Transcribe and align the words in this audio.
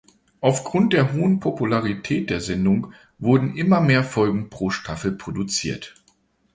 Aufgrund 0.39 0.93
der 0.93 1.13
hohen 1.13 1.39
Popularität 1.39 2.31
der 2.31 2.41
Sendung 2.41 2.91
wurden 3.19 3.55
immer 3.55 3.81
mehr 3.81 4.03
Folgen 4.03 4.49
pro 4.49 4.71
Staffel 4.71 5.11
produziert. 5.11 5.93